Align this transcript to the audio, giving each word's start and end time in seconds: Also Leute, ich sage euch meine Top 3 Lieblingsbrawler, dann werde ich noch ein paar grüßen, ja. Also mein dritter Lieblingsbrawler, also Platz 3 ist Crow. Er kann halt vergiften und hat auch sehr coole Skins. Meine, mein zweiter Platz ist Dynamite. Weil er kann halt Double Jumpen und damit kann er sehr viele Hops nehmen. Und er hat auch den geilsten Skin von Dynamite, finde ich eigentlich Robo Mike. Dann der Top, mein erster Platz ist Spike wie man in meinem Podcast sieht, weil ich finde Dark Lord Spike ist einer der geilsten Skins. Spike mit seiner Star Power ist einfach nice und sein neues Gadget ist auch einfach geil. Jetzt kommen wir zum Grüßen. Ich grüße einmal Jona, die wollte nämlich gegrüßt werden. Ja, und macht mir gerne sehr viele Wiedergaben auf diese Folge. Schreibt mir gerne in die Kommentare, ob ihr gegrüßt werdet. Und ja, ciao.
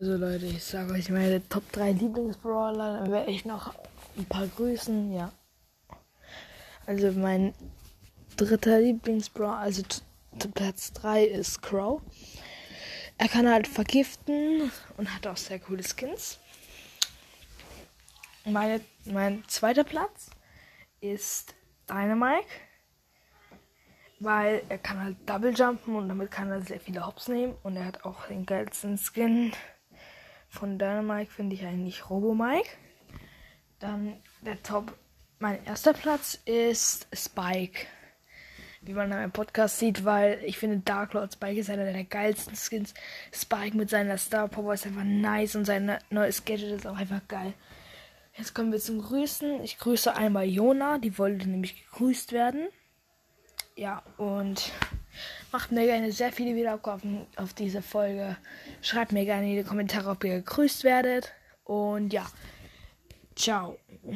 Also 0.00 0.16
Leute, 0.16 0.46
ich 0.46 0.64
sage 0.64 0.94
euch 0.94 1.10
meine 1.10 1.46
Top 1.50 1.70
3 1.72 1.92
Lieblingsbrawler, 1.92 3.00
dann 3.00 3.12
werde 3.12 3.30
ich 3.30 3.44
noch 3.44 3.74
ein 4.16 4.24
paar 4.24 4.46
grüßen, 4.46 5.12
ja. 5.12 5.30
Also 6.86 7.12
mein 7.12 7.52
dritter 8.38 8.80
Lieblingsbrawler, 8.80 9.58
also 9.58 9.82
Platz 10.54 10.94
3 10.94 11.24
ist 11.24 11.60
Crow. 11.60 12.00
Er 13.18 13.28
kann 13.28 13.46
halt 13.46 13.68
vergiften 13.68 14.72
und 14.96 15.14
hat 15.14 15.26
auch 15.26 15.36
sehr 15.36 15.58
coole 15.58 15.82
Skins. 15.82 16.38
Meine, 18.46 18.80
mein 19.04 19.44
zweiter 19.48 19.84
Platz 19.84 20.30
ist 21.02 21.54
Dynamite. 21.90 22.48
Weil 24.18 24.62
er 24.70 24.78
kann 24.78 24.98
halt 24.98 25.16
Double 25.26 25.52
Jumpen 25.52 25.94
und 25.94 26.08
damit 26.08 26.30
kann 26.30 26.50
er 26.50 26.62
sehr 26.62 26.80
viele 26.80 27.06
Hops 27.06 27.28
nehmen. 27.28 27.54
Und 27.62 27.76
er 27.76 27.84
hat 27.84 28.06
auch 28.06 28.28
den 28.28 28.46
geilsten 28.46 28.96
Skin 28.96 29.52
von 30.50 30.78
Dynamite, 30.78 31.30
finde 31.30 31.56
ich 31.56 31.64
eigentlich 31.64 32.10
Robo 32.10 32.34
Mike. 32.34 32.68
Dann 33.78 34.18
der 34.42 34.62
Top, 34.62 34.92
mein 35.38 35.64
erster 35.64 35.94
Platz 35.94 36.38
ist 36.44 37.08
Spike 37.14 37.86
wie 38.82 38.94
man 38.94 39.10
in 39.10 39.16
meinem 39.18 39.32
Podcast 39.32 39.78
sieht, 39.78 40.04
weil 40.04 40.40
ich 40.44 40.58
finde 40.58 40.78
Dark 40.78 41.12
Lord 41.12 41.32
Spike 41.32 41.60
ist 41.60 41.70
einer 41.70 41.84
der 41.84 42.04
geilsten 42.04 42.56
Skins. 42.56 42.94
Spike 43.32 43.76
mit 43.76 43.90
seiner 43.90 44.16
Star 44.16 44.48
Power 44.48 44.74
ist 44.74 44.86
einfach 44.86 45.04
nice 45.04 45.54
und 45.54 45.66
sein 45.66 45.98
neues 46.10 46.44
Gadget 46.44 46.72
ist 46.72 46.86
auch 46.86 46.96
einfach 46.96 47.20
geil. 47.28 47.52
Jetzt 48.36 48.54
kommen 48.54 48.72
wir 48.72 48.78
zum 48.78 49.02
Grüßen. 49.02 49.62
Ich 49.62 49.78
grüße 49.78 50.16
einmal 50.16 50.46
Jona, 50.46 50.98
die 50.98 51.18
wollte 51.18 51.48
nämlich 51.48 51.84
gegrüßt 51.84 52.32
werden. 52.32 52.68
Ja, 53.76 54.02
und 54.16 54.72
macht 55.52 55.72
mir 55.72 55.86
gerne 55.86 56.12
sehr 56.12 56.32
viele 56.32 56.54
Wiedergaben 56.56 57.26
auf 57.36 57.54
diese 57.54 57.82
Folge. 57.82 58.36
Schreibt 58.82 59.12
mir 59.12 59.24
gerne 59.24 59.50
in 59.50 59.56
die 59.56 59.64
Kommentare, 59.64 60.10
ob 60.10 60.24
ihr 60.24 60.36
gegrüßt 60.36 60.84
werdet. 60.84 61.32
Und 61.64 62.12
ja, 62.12 62.26
ciao. 63.34 63.78